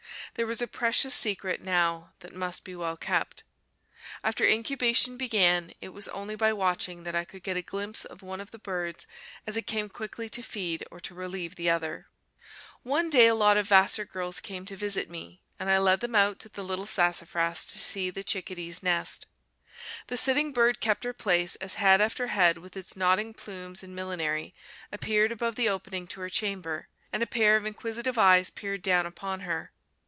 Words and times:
There 0.35 0.47
was 0.47 0.61
a 0.61 0.67
precious 0.67 1.13
secret 1.13 1.61
now 1.61 2.13
that 2.19 2.33
must 2.33 2.63
be 2.63 2.73
well 2.73 2.95
kept. 2.95 3.43
After 4.23 4.45
incubation 4.47 5.17
began, 5.17 5.73
it 5.81 5.89
was 5.89 6.07
only 6.07 6.35
by 6.37 6.53
watching 6.53 7.03
that 7.03 7.13
I 7.13 7.25
could 7.25 7.43
get 7.43 7.57
a 7.57 7.61
glimpse 7.61 8.05
of 8.05 8.21
one 8.21 8.39
of 8.39 8.51
the 8.51 8.57
birds 8.57 9.05
as 9.45 9.57
it 9.57 9.67
came 9.67 9.89
quickly 9.89 10.29
to 10.29 10.41
feed 10.41 10.85
or 10.89 11.01
to 11.01 11.13
relieve 11.13 11.57
the 11.57 11.69
other. 11.69 12.07
One 12.81 13.09
day 13.09 13.27
a 13.27 13.35
lot 13.35 13.57
of 13.57 13.67
Vassar 13.67 14.05
girls 14.05 14.39
came 14.39 14.65
to 14.67 14.75
visit 14.77 15.09
me, 15.09 15.41
and 15.59 15.69
I 15.69 15.77
led 15.77 15.99
them 15.99 16.15
out 16.15 16.39
to 16.39 16.49
the 16.49 16.63
little 16.63 16.85
sassafras 16.87 17.65
to 17.65 17.77
see 17.77 18.09
the 18.09 18.23
chickadee's 18.23 18.81
nest. 18.81 19.25
The 20.07 20.15
sitting 20.17 20.53
bird 20.53 20.79
kept 20.79 21.03
her 21.03 21.13
place 21.13 21.57
as 21.57 21.73
head 21.73 21.99
after 21.99 22.27
head, 22.27 22.57
with 22.57 22.77
its 22.77 22.95
nodding 22.95 23.33
plumes 23.33 23.83
and 23.83 23.93
millinery, 23.93 24.55
appeared 24.93 25.33
above 25.33 25.55
the 25.55 25.67
opening 25.69 26.07
to 26.07 26.21
her 26.21 26.29
chamber, 26.29 26.87
and 27.11 27.21
a 27.21 27.27
pair 27.27 27.57
of 27.57 27.65
inquisitive 27.65 28.17
eyes 28.17 28.49
peered 28.49 28.81
down 28.81 29.05
upon 29.05 29.41
her. 29.41 29.73